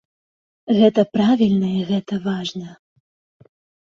Гэта 0.77 1.01
правільна 1.17 1.69
і 1.81 1.83
гэта 1.89 2.13
важна. 2.23 2.69